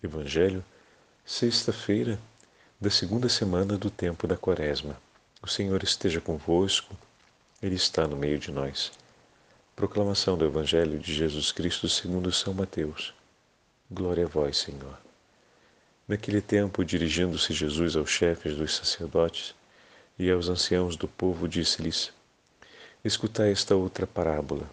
[0.00, 0.64] Evangelho,
[1.26, 2.20] sexta-feira
[2.80, 4.96] da segunda semana do tempo da Quaresma.
[5.42, 6.96] O Senhor esteja convosco,
[7.60, 8.92] Ele está no meio de nós.
[9.74, 13.12] Proclamação do Evangelho de Jesus Cristo segundo São Mateus.
[13.90, 14.96] Glória a vós, Senhor.
[16.06, 19.52] Naquele tempo, dirigindo-se Jesus aos chefes dos sacerdotes
[20.16, 22.12] e aos anciãos do povo, disse-lhes:
[23.04, 24.70] Escutai esta outra parábola.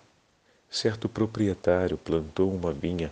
[0.70, 3.12] Certo proprietário plantou uma vinha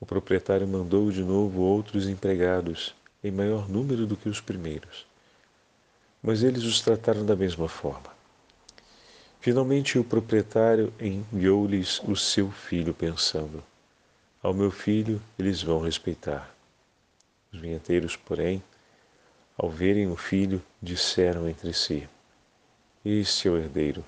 [0.00, 5.06] O proprietário mandou de novo outros empregados, em maior número do que os primeiros.
[6.22, 8.10] Mas eles os trataram da mesma forma.
[9.40, 13.62] Finalmente, o proprietário enviou-lhes o seu filho, pensando:
[14.42, 16.54] Ao meu filho eles vão respeitar.
[17.52, 18.62] Os vinheteiros, porém,
[19.56, 22.08] ao verem o filho, disseram entre si:
[23.04, 24.04] Este é o herdeiro.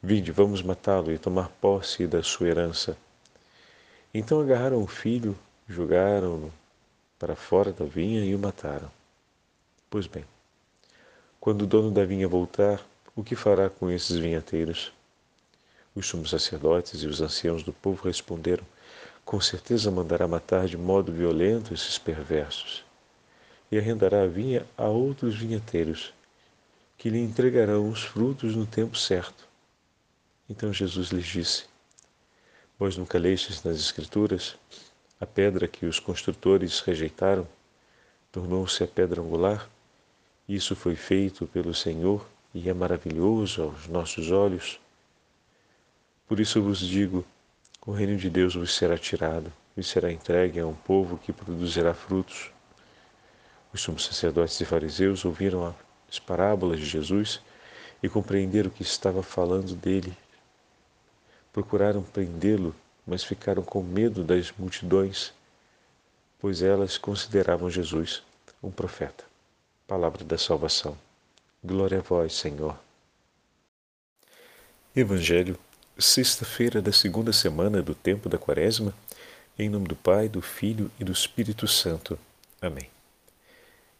[0.00, 2.96] Vinde, vamos matá-lo e tomar posse da sua herança.
[4.12, 6.52] Então agarraram o filho, jogaram-no
[7.16, 8.90] para fora da vinha e o mataram.
[9.88, 10.24] Pois bem,
[11.38, 14.92] quando o dono da vinha voltar, o que fará com esses vinhateiros?
[15.94, 18.64] Os sumos sacerdotes e os anciãos do povo responderam:
[19.24, 22.84] Com certeza mandará matar de modo violento esses perversos,
[23.70, 26.12] e arrendará a vinha a outros vinhateiros,
[26.98, 29.46] que lhe entregarão os frutos no tempo certo.
[30.48, 31.69] Então Jesus lhes disse:
[32.80, 34.56] Pois nunca lestes nas Escrituras
[35.20, 37.46] a pedra que os construtores rejeitaram
[38.32, 39.68] tornou-se a pedra angular?
[40.48, 44.80] Isso foi feito pelo Senhor e é maravilhoso aos nossos olhos.
[46.26, 47.22] Por isso vos digo:
[47.84, 51.92] o reino de Deus vos será tirado e será entregue a um povo que produzirá
[51.92, 52.50] frutos.
[53.74, 55.76] Os sumos sacerdotes e fariseus ouviram
[56.08, 57.42] as parábolas de Jesus
[58.02, 60.16] e compreenderam que estava falando dele
[61.52, 62.74] Procuraram prendê-lo,
[63.06, 65.32] mas ficaram com medo das multidões,
[66.38, 68.22] pois elas consideravam Jesus
[68.62, 69.24] um profeta.
[69.86, 70.96] Palavra da salvação.
[71.62, 72.78] Glória a vós, Senhor.
[74.94, 75.58] Evangelho,
[75.98, 78.94] sexta-feira da segunda semana do tempo da Quaresma,
[79.58, 82.18] em nome do Pai, do Filho e do Espírito Santo.
[82.60, 82.88] Amém.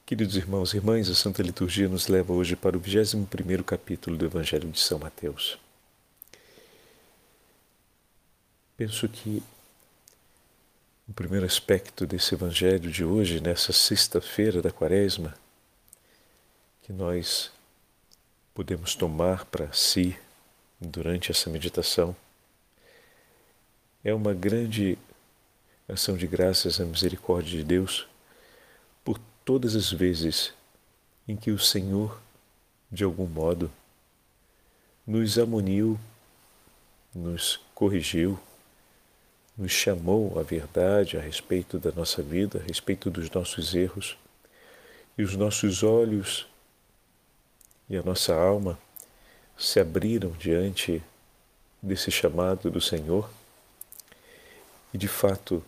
[0.07, 4.25] Queridos irmãos e irmãs, a Santa Liturgia nos leva hoje para o 21º capítulo do
[4.25, 5.59] Evangelho de São Mateus.
[8.81, 9.43] Penso que
[11.07, 15.37] o primeiro aspecto desse evangelho de hoje, nessa sexta-feira da Quaresma,
[16.81, 17.51] que nós
[18.55, 20.19] podemos tomar para si
[20.81, 22.17] durante essa meditação,
[24.03, 24.97] é uma grande
[25.87, 28.09] ação de graças à misericórdia de Deus
[29.05, 30.55] por todas as vezes
[31.29, 32.19] em que o Senhor,
[32.91, 33.71] de algum modo,
[35.07, 36.01] nos amuniu,
[37.15, 38.41] nos corrigiu,
[39.61, 44.17] nos chamou à verdade a respeito da nossa vida, a respeito dos nossos erros,
[45.19, 46.47] e os nossos olhos
[47.87, 48.79] e a nossa alma
[49.59, 51.03] se abriram diante
[51.83, 53.29] desse chamado do Senhor
[54.95, 55.63] e de fato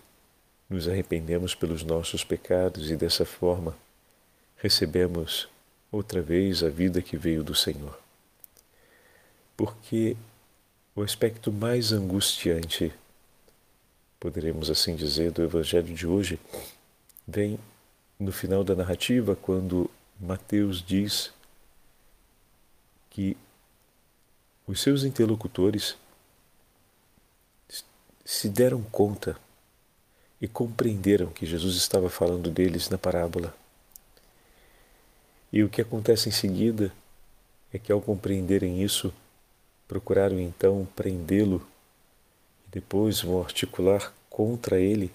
[0.70, 3.76] nos arrependemos pelos nossos pecados e dessa forma
[4.56, 5.48] recebemos
[5.90, 7.98] outra vez a vida que veio do Senhor.
[9.54, 10.16] Porque
[10.96, 12.90] o aspecto mais angustiante
[14.22, 16.38] poderemos assim dizer, do Evangelho de hoje,
[17.26, 17.58] vem
[18.20, 19.90] no final da narrativa, quando
[20.20, 21.32] Mateus diz
[23.10, 23.36] que
[24.64, 25.96] os seus interlocutores
[28.24, 29.36] se deram conta
[30.40, 33.52] e compreenderam que Jesus estava falando deles na parábola.
[35.52, 36.92] E o que acontece em seguida
[37.74, 39.12] é que, ao compreenderem isso,
[39.88, 41.71] procuraram então prendê-lo
[42.72, 45.12] depois vão articular contra ele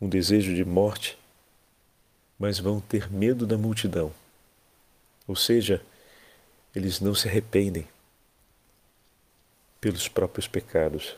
[0.00, 1.18] um desejo de morte,
[2.38, 4.12] mas vão ter medo da multidão.
[5.26, 5.82] Ou seja,
[6.74, 7.88] eles não se arrependem
[9.80, 11.16] pelos próprios pecados.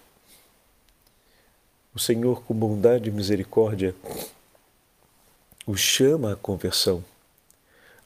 [1.94, 3.94] O Senhor, com bondade e misericórdia,
[5.66, 7.04] os chama à conversão.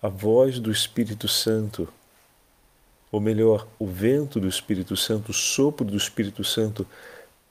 [0.01, 1.93] A voz do Espírito Santo,
[3.11, 6.87] ou melhor, o vento do Espírito Santo, o sopro do Espírito Santo,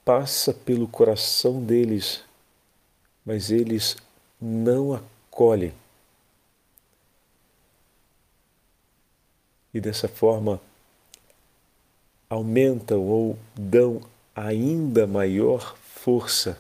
[0.08, 2.26] passa pelo coração deles
[3.28, 3.98] mas eles
[4.40, 5.74] não acolhem.
[9.74, 10.62] E dessa forma
[12.30, 14.02] aumentam ou dão
[14.34, 16.58] ainda maior força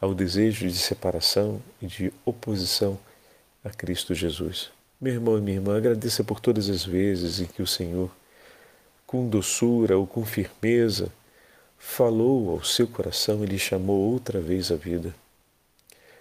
[0.00, 2.96] ao desejo de separação e de oposição
[3.64, 4.70] a Cristo Jesus.
[5.00, 8.10] Meu irmão e minha irmã, agradeça por todas as vezes em que o Senhor,
[9.04, 11.10] com doçura ou com firmeza,
[11.78, 15.14] falou ao seu coração e lhe chamou outra vez à vida.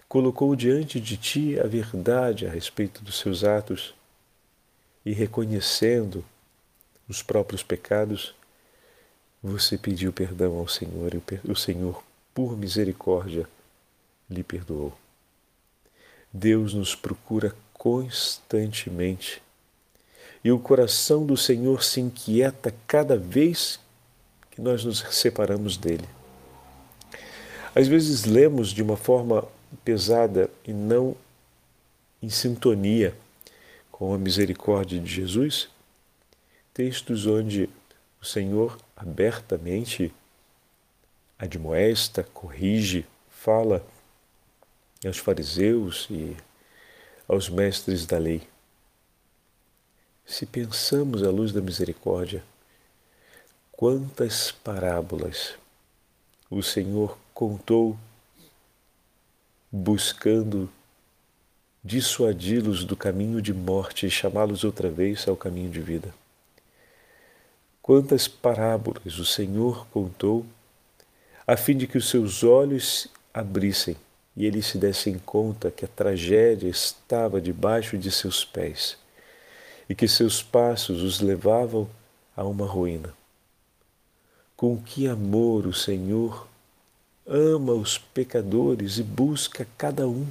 [0.08, 3.94] Colocou diante de ti a verdade a respeito dos seus atos
[5.06, 6.24] e, reconhecendo
[7.08, 8.34] os próprios pecados,
[9.42, 12.04] você pediu perdão ao Senhor e o Senhor,
[12.34, 13.48] por misericórdia,
[14.30, 14.98] lhe perdoou.
[16.34, 19.42] Deus nos procura constantemente
[20.44, 23.80] e o coração do Senhor se inquieta cada vez
[24.56, 26.08] que nós nos separamos dele.
[27.76, 29.46] Às vezes lemos de uma forma
[29.84, 31.16] pesada e não
[32.24, 33.14] em sintonia
[33.92, 35.70] com a misericórdia de Jesus
[36.74, 37.70] textos onde
[38.22, 40.14] o Senhor abertamente
[41.40, 43.86] admoesta, corrige, fala
[45.06, 46.36] aos fariseus e
[47.28, 48.42] aos mestres da lei.
[50.26, 52.44] Se pensamos à luz da misericórdia,
[53.78, 55.56] quantas parábolas
[56.50, 57.98] o Senhor contou
[59.70, 60.70] buscando
[61.84, 66.14] dissuadi-los do caminho de morte e chamá-los outra vez ao caminho de vida.
[67.82, 70.46] Quantas parábolas o Senhor contou
[71.46, 73.98] a fim de que os seus olhos abrissem
[74.38, 78.98] e eles se dessem conta que a tragédia estava debaixo de seus pés
[79.90, 81.90] e que seus passos os levavam
[82.36, 83.14] a uma ruína.
[84.56, 86.48] Com que amor o Senhor
[87.26, 90.28] ama os pecadores e busca cada um.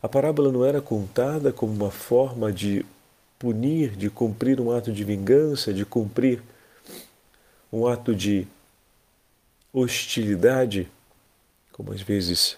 [0.00, 2.86] A parábola não era contada como uma forma de
[3.38, 6.42] punir, de cumprir um ato de vingança, de cumprir
[7.72, 8.46] um ato de
[9.72, 10.88] hostilidade,
[11.72, 12.56] como às vezes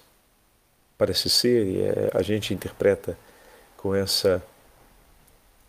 [0.97, 3.17] parece ser, e é, a gente interpreta
[3.77, 4.43] com essa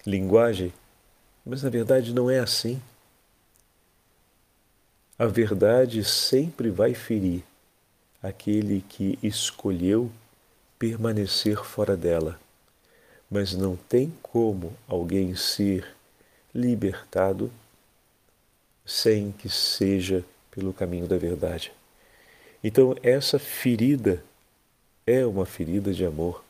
[0.06, 0.74] linguagem,
[1.46, 2.82] mas na verdade não é assim.
[5.18, 7.44] A verdade sempre vai ferir
[8.22, 10.12] aquele que escolheu
[10.78, 12.40] permanecer fora dela.
[13.30, 15.88] Mas não tem como alguém ser
[16.54, 17.52] libertado
[18.86, 21.72] sem que seja pelo caminho da verdade.
[22.64, 24.24] Então, essa ferida
[25.06, 26.44] é uma ferida de amor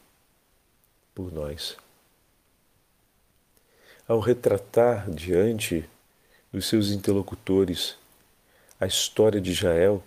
[1.14, 1.78] por nós.
[4.12, 5.86] Ao retratar diante
[6.52, 7.96] dos seus interlocutores
[8.78, 10.04] a história de Israel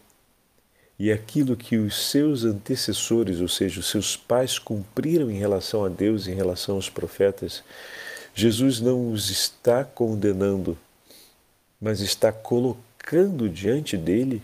[0.99, 5.89] e aquilo que os seus antecessores, ou seja, os seus pais, cumpriram em relação a
[5.89, 7.65] Deus, em relação aos profetas,
[8.35, 10.77] Jesus não os está condenando,
[11.81, 14.43] mas está colocando diante dele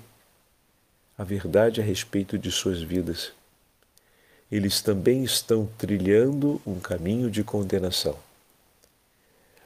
[1.19, 3.31] a verdade a respeito de suas vidas
[4.51, 8.17] eles também estão trilhando um caminho de condenação.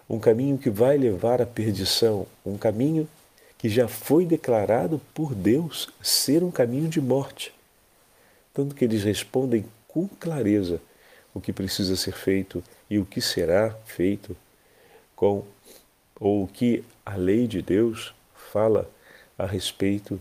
[0.09, 3.09] Um caminho que vai levar à perdição, um caminho
[3.57, 7.53] que já foi declarado por Deus ser um caminho de morte.
[8.53, 10.81] Tanto que eles respondem com clareza
[11.33, 14.37] o que precisa ser feito e o que será feito
[15.17, 15.45] com
[16.21, 18.15] ou o que a lei de Deus
[18.53, 18.89] fala
[19.37, 20.21] a respeito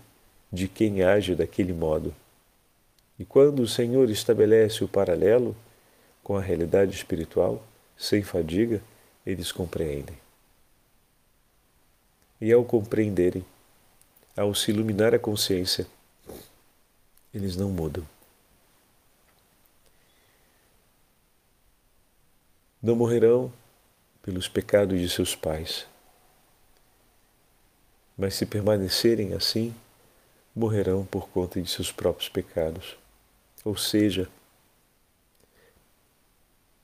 [0.51, 2.13] de quem age daquele modo.
[3.19, 5.55] E quando o Senhor estabelece o paralelo
[6.23, 7.63] com a realidade espiritual,
[7.97, 8.81] sem fadiga,
[9.25, 10.17] eles compreendem.
[12.39, 13.45] E ao compreenderem,
[14.35, 15.87] ao se iluminar a consciência,
[17.33, 18.05] eles não mudam.
[22.81, 23.51] Não morrerão
[24.21, 25.87] pelos pecados de seus pais,
[28.17, 29.73] mas se permanecerem assim,
[30.55, 32.97] morrerão por conta de seus próprios pecados
[33.63, 34.29] ou seja,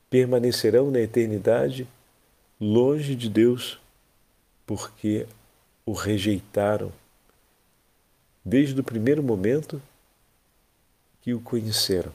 [0.10, 1.88] permanecerão na eternidade
[2.59, 3.79] longe de Deus
[4.65, 5.25] porque
[5.85, 6.91] o rejeitaram
[8.43, 9.81] desde o primeiro momento
[11.21, 12.11] que o conheceram.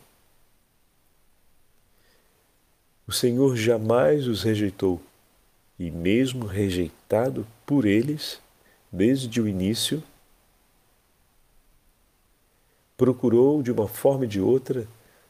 [3.06, 5.00] O Senhor jamais os rejeitou
[5.78, 8.40] e, mesmo rejeitado por eles,
[8.90, 10.02] desde o início,
[12.96, 14.86] procurou de uma forma e de outra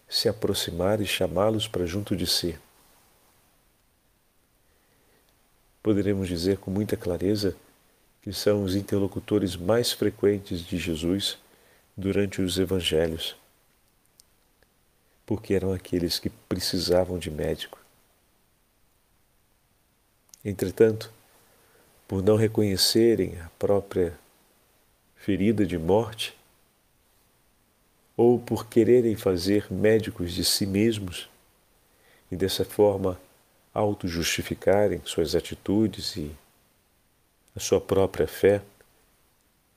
[0.09, 2.57] se aproximar e chamá-los para junto de si.
[5.85, 7.55] Poderemos dizer com muita clareza
[8.23, 11.37] que são os interlocutores mais frequentes de Jesus
[11.95, 13.37] durante os evangelhos,
[15.27, 17.79] porque eram aqueles que precisavam de médico.
[20.43, 21.13] Entretanto,
[22.09, 24.19] por não reconhecerem a própria
[25.17, 26.35] ferida de morte,
[28.17, 31.29] ou por quererem fazer médicos de si mesmos
[32.33, 33.21] e dessa forma
[33.75, 36.31] auto-justificarem suas atitudes e
[37.57, 38.63] a sua própria fé,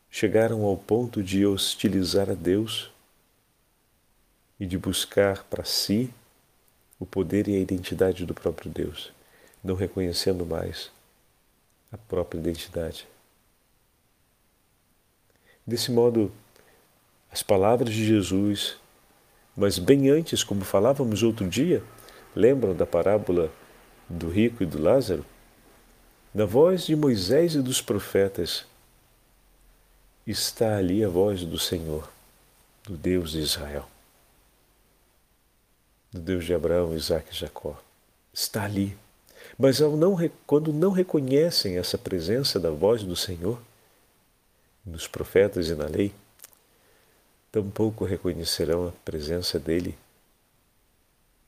[0.10, 2.92] chegaram ao ponto de hostilizar a Deus
[4.60, 6.14] e de buscar para si
[7.00, 9.12] o poder e a identidade do próprio Deus,
[9.64, 10.92] não reconhecendo mais
[11.92, 13.08] a própria identidade.
[15.66, 16.32] Desse modo,
[17.32, 18.78] as palavras de Jesus,
[19.56, 21.84] mas bem antes, como falávamos outro dia,
[22.36, 23.52] lembram da parábola
[24.10, 25.26] do rico e do Lázaro?
[26.34, 28.66] Na voz de Moisés e dos profetas
[30.26, 32.10] está ali a voz do Senhor,
[32.84, 33.88] do Deus de Israel,
[36.12, 37.82] do Deus de Abraão, Isaac e Jacó.
[38.34, 38.98] Está ali.
[39.58, 43.60] Mas não, quando não reconhecem essa presença da voz do Senhor,
[44.86, 46.14] nos profetas e na lei,
[47.52, 49.98] tampouco reconhecerão a presença dele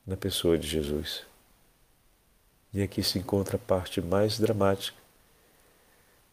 [0.06, 1.24] na pessoa de Jesus.
[2.74, 4.98] E aqui se encontra a parte mais dramática,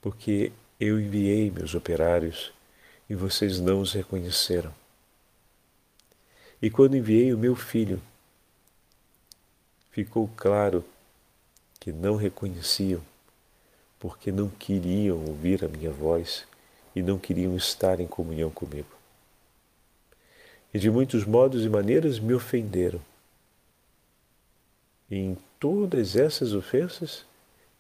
[0.01, 2.53] porque eu enviei meus operários
[3.09, 4.73] e vocês não os reconheceram.
[6.61, 8.03] E quando enviei o meu filho,
[9.91, 10.85] ficou claro
[11.81, 13.03] que não reconheciam,
[13.99, 16.47] porque não queriam ouvir a minha voz
[16.95, 18.97] e não queriam estar em comunhão comigo
[20.77, 23.01] e de muitos modos e maneiras me ofenderam.
[25.11, 27.25] E em todas essas ofensas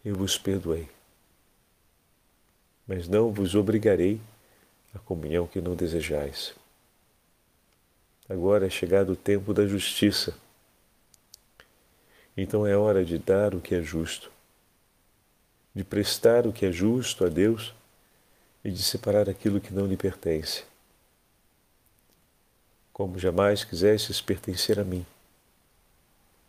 [0.04, 0.88] eu vos perdoei.
[2.87, 4.21] Mas não vos obrigarei
[4.95, 6.54] à comunhão que não desejais.
[8.28, 10.37] Agora é chegado o tempo da justiça.
[12.37, 14.30] Então é hora de dar o que é justo,
[15.75, 17.75] de prestar o que é justo a Deus
[18.64, 20.64] e de separar aquilo que não lhe pertence
[22.97, 25.04] como jamais quisestes pertencer a mim,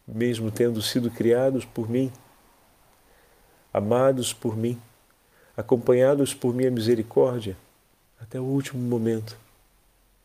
[0.07, 2.11] mesmo tendo sido criados por mim,
[3.73, 4.79] amados por mim,
[5.55, 7.57] acompanhados por minha misericórdia
[8.19, 9.37] até o último momento.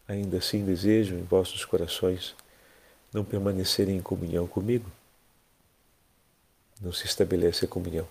[0.06, 2.34] Ainda assim desejam em vossos corações
[3.12, 4.90] não permanecerem em comunhão comigo?
[6.80, 8.06] Não se estabelece a comunhão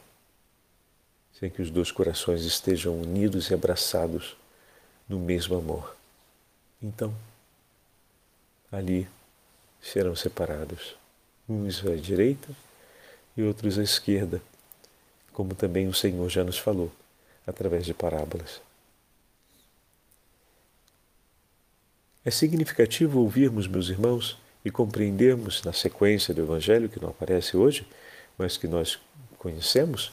[1.42, 4.38] sem que os dois corações estejam unidos e abraçados
[5.10, 5.96] no mesmo amor.
[6.80, 7.12] Então,
[8.72, 9.10] ali
[9.82, 10.96] serão separados,
[11.52, 12.50] uns à direita
[13.36, 14.42] e outros à esquerda,
[15.34, 16.92] como também o Senhor já nos falou
[17.46, 18.62] através de parábolas.
[22.24, 27.88] É significativo ouvirmos, meus irmãos, e compreendermos na sequência do Evangelho, que não aparece hoje,
[28.38, 29.00] mas que nós
[29.40, 30.12] conhecemos,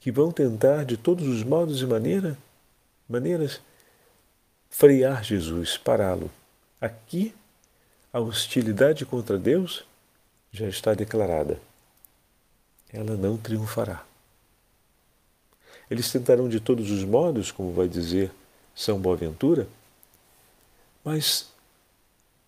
[0.00, 2.36] que vão tentar de todos os modos e maneira,
[3.06, 3.60] maneiras
[4.70, 6.30] frear Jesus, pará-lo.
[6.80, 7.34] Aqui,
[8.12, 9.84] a hostilidade contra Deus
[10.52, 11.60] já está declarada.
[12.92, 14.04] Ela não triunfará.
[15.90, 18.30] Eles tentarão de todos os modos, como vai dizer
[18.74, 19.68] São Boaventura,
[21.04, 21.50] mas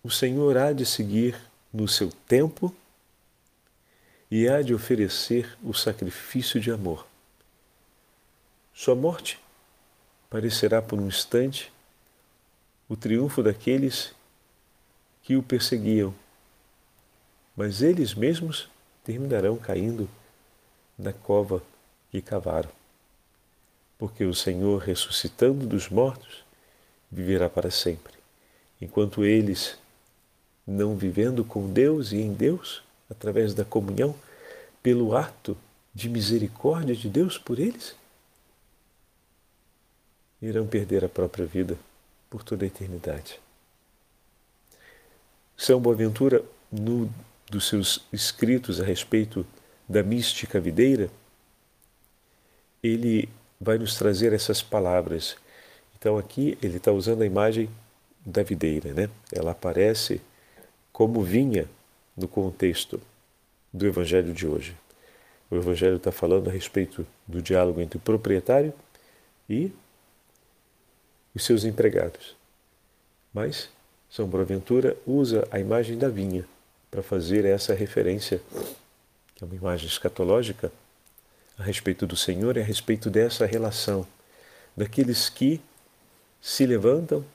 [0.03, 1.39] o Senhor há de seguir
[1.73, 2.73] no seu tempo
[4.29, 7.05] e há de oferecer o sacrifício de amor.
[8.73, 9.39] Sua morte
[10.29, 11.71] parecerá por um instante
[12.89, 14.13] o triunfo daqueles
[15.23, 16.13] que o perseguiam,
[17.55, 18.69] mas eles mesmos
[19.03, 20.09] terminarão caindo
[20.97, 21.63] na cova
[22.11, 22.69] que cavaram.
[23.97, 26.43] Porque o Senhor, ressuscitando dos mortos,
[27.09, 28.13] viverá para sempre,
[28.81, 29.77] enquanto eles,
[30.67, 34.15] não vivendo com Deus e em Deus, através da comunhão,
[34.81, 35.57] pelo ato
[35.93, 37.95] de misericórdia de Deus por eles,
[40.41, 41.77] irão perder a própria vida
[42.29, 43.39] por toda a eternidade.
[45.57, 47.09] São Boaventura, no
[47.49, 49.45] dos seus escritos a respeito
[49.87, 51.09] da mística videira,
[52.81, 53.29] ele
[53.61, 55.37] vai nos trazer essas palavras.
[55.95, 57.69] Então aqui ele está usando a imagem
[58.25, 59.09] da videira, né?
[59.31, 60.19] Ela aparece
[60.91, 61.69] como vinha
[62.17, 62.99] no contexto
[63.71, 64.75] do Evangelho de hoje.
[65.49, 68.73] O Evangelho está falando a respeito do diálogo entre o proprietário
[69.49, 69.71] e
[71.35, 72.35] os seus empregados.
[73.33, 73.69] Mas
[74.13, 76.45] São Boaventura usa a imagem da vinha
[76.91, 78.39] para fazer essa referência,
[79.33, 80.71] que é uma imagem escatológica,
[81.57, 84.05] a respeito do Senhor e a respeito dessa relação
[84.77, 85.59] daqueles que
[86.39, 87.25] se levantam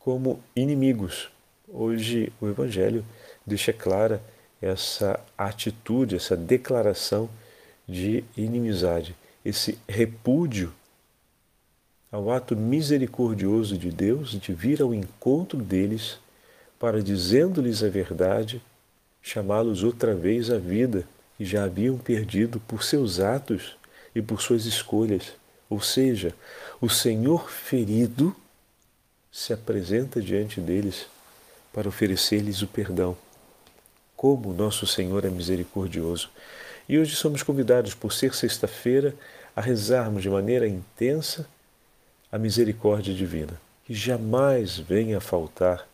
[0.00, 1.28] como inimigos.
[1.68, 3.04] Hoje o Evangelho
[3.44, 4.22] deixa clara
[4.62, 7.28] essa atitude, essa declaração
[7.86, 10.72] de inimizade, esse repúdio
[12.10, 16.18] ao ato misericordioso de Deus de vir ao encontro deles
[16.78, 18.62] para, dizendo-lhes a verdade,
[19.22, 21.04] chamá-los outra vez à vida
[21.36, 23.76] que já haviam perdido por seus atos
[24.14, 25.32] e por suas escolhas.
[25.68, 26.32] Ou seja,
[26.80, 28.34] o Senhor ferido
[29.32, 31.06] se apresenta diante deles
[31.72, 33.16] para oferecer-lhes o perdão.
[34.16, 36.30] Como nosso Senhor é misericordioso.
[36.88, 39.14] E hoje somos convidados, por ser sexta-feira,
[39.54, 41.46] a rezarmos de maneira intensa
[42.30, 45.86] a misericórdia divina, que jamais venha a faltar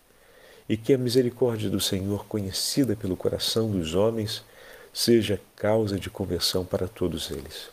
[0.69, 4.43] e que a misericórdia do Senhor, conhecida pelo coração dos homens,
[4.93, 7.71] seja causa de conversão para todos eles.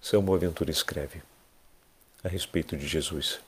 [0.00, 1.22] São Boaventura escreve
[2.22, 3.40] a respeito de Jesus.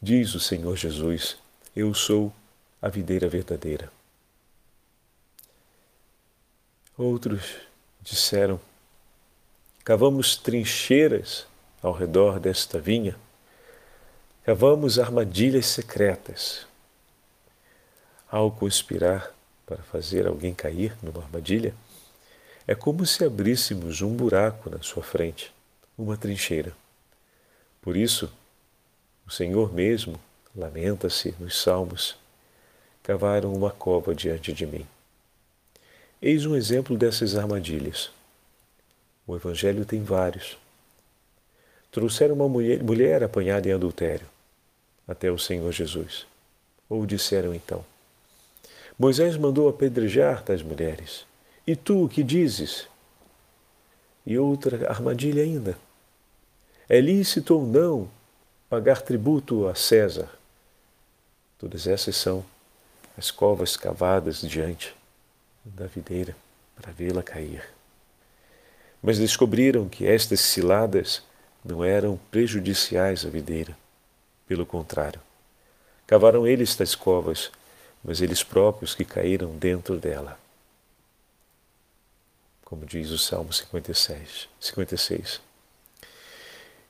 [0.00, 1.36] Diz o Senhor Jesus:
[1.76, 2.32] Eu sou
[2.80, 3.92] a videira verdadeira.
[6.96, 7.56] Outros
[8.00, 8.60] disseram:
[9.84, 11.46] Cavamos trincheiras
[11.82, 13.16] ao redor desta vinha,
[14.44, 16.66] cavamos armadilhas secretas.
[18.30, 19.32] Ao conspirar
[19.66, 21.74] para fazer alguém cair numa armadilha,
[22.66, 25.52] é como se abríssemos um buraco na sua frente,
[25.98, 26.72] uma trincheira.
[27.82, 28.30] Por isso,
[29.26, 30.20] o Senhor mesmo
[30.54, 32.16] lamenta-se nos Salmos:
[33.02, 34.86] cavaram uma cova diante de mim.
[36.20, 38.10] Eis um exemplo dessas armadilhas.
[39.26, 40.58] O Evangelho tem vários.
[41.90, 44.26] Trouxeram uma mulher, mulher apanhada em adultério
[45.06, 46.26] até o Senhor Jesus.
[46.88, 47.84] Ou disseram então:
[48.98, 51.24] Moisés mandou apedrejar tais mulheres.
[51.66, 52.86] E tu o que dizes?
[54.24, 55.76] E outra armadilha ainda.
[56.88, 58.08] É lícito ou não
[58.68, 60.28] pagar tributo a César?
[61.58, 62.44] Todas essas são
[63.16, 64.94] as covas cavadas diante
[65.64, 66.36] da videira
[66.74, 67.64] para vê-la cair.
[69.02, 71.22] Mas descobriram que estas ciladas
[71.64, 73.76] não eram prejudiciais à videira.
[74.46, 75.20] Pelo contrário,
[76.06, 77.50] cavaram eles tais covas,
[78.02, 80.38] mas eles próprios que caíram dentro dela.
[82.64, 84.48] Como diz o Salmo 56.
[84.60, 85.40] 56.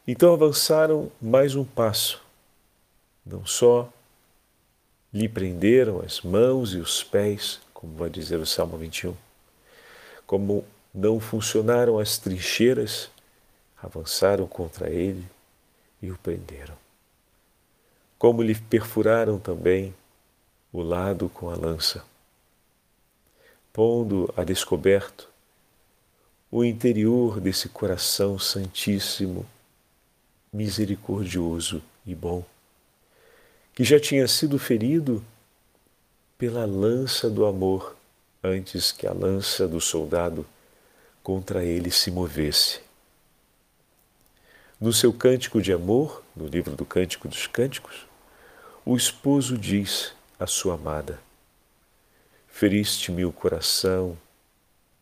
[0.07, 2.21] Então avançaram mais um passo.
[3.25, 3.91] Não só
[5.13, 9.15] lhe prenderam as mãos e os pés, como vai dizer o Salmo 21.
[10.27, 13.11] Como não funcionaram as trincheiras,
[13.83, 15.25] avançaram contra ele
[16.03, 16.77] e o prenderam.
[18.19, 19.95] Como lhe perfuraram também
[20.73, 22.05] o lado com a lança,
[23.73, 25.29] pondo a descoberto
[26.51, 29.47] o interior desse coração santíssimo,
[30.53, 32.45] misericordioso e bom,
[33.75, 35.25] que já tinha sido ferido
[36.37, 37.97] pela lança do amor
[38.43, 40.45] antes que a lança do soldado
[41.23, 42.90] contra ele se movesse.
[44.81, 48.07] No seu cântico de amor, no livro do Cântico dos Cânticos,
[48.85, 51.21] o esposo diz à sua amada:
[52.49, 54.17] Feriste-me o coração,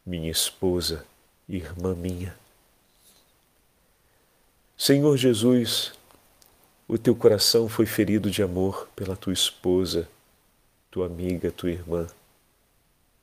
[0.05, 1.07] minha esposa,
[1.49, 2.37] irmã minha.
[4.77, 5.93] Senhor Jesus,
[6.89, 10.09] o teu coração foi ferido de amor pela tua esposa
[10.91, 12.07] tua amiga, tua irmã,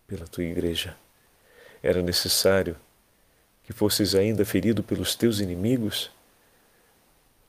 [0.07, 0.95] pela tua igreja.
[1.81, 2.75] Era necessário
[3.63, 6.11] que fosses ainda ferido pelos teus inimigos?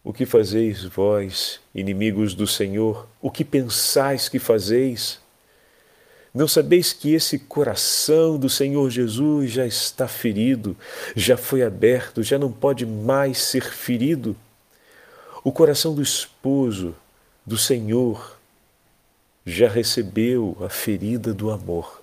[0.06, 3.08] O que fazeis vós, inimigos do Senhor?
[3.20, 5.18] O que pensais que fazeis?
[6.32, 10.76] Não sabeis que esse coração do Senhor Jesus já está ferido,
[11.16, 14.36] já foi aberto, já não pode mais ser ferido?
[15.42, 16.94] O coração do esposo
[17.44, 18.38] do Senhor
[19.44, 22.00] já recebeu a ferida do amor,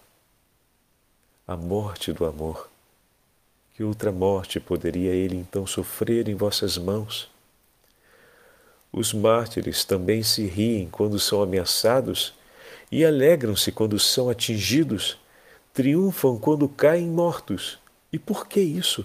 [1.48, 2.70] a morte do amor.
[3.74, 7.32] Que outra morte poderia ele então sofrer em vossas mãos?
[8.96, 12.32] Os mártires também se riem quando são ameaçados
[12.92, 15.18] e alegram-se quando são atingidos,
[15.74, 17.80] triunfam quando caem mortos.
[18.12, 19.04] E por que isso?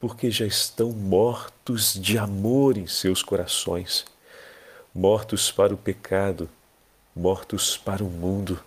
[0.00, 4.06] Porque já estão mortos de amor em seus corações,
[4.94, 6.48] mortos para o pecado,
[7.14, 8.58] mortos para o mundo.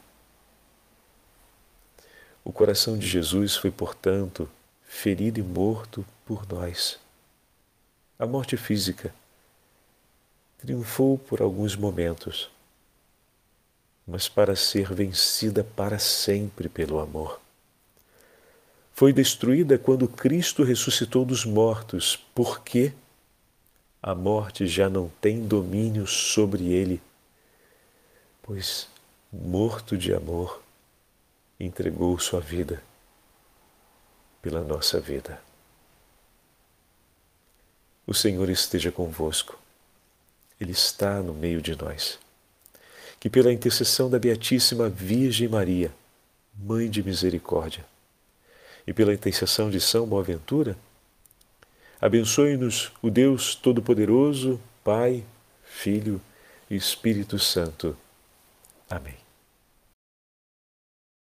[2.45, 4.47] O coração de Jesus foi, portanto,
[4.83, 6.99] ferido e morto por nós.
[8.19, 9.11] A morte física
[10.61, 12.49] triunfou por alguns momentos,
[14.07, 17.41] mas para ser vencida para sempre pelo amor.
[18.93, 22.15] Foi destruída quando Cristo ressuscitou dos mortos.
[22.15, 22.93] Por quê?
[24.01, 26.99] a morte já não tem domínio sobre ele,
[28.41, 28.87] pois,
[29.31, 30.61] morto de amor,
[31.59, 32.81] entregou sua vida
[34.41, 35.39] pela nossa vida.
[38.07, 39.57] O Senhor esteja convosco,
[40.61, 42.19] Ele está no meio de nós.
[43.19, 45.91] Que pela intercessão da Beatíssima Virgem Maria,
[46.55, 47.83] Mãe de Misericórdia,
[48.85, 50.77] e pela intercessão de São Boaventura,
[51.99, 55.23] abençoe-nos o Deus Todo-Poderoso, Pai,
[55.63, 56.21] Filho
[56.69, 57.97] e Espírito Santo.
[58.87, 59.20] Amém.